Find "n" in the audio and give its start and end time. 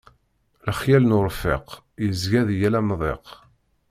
1.07-1.15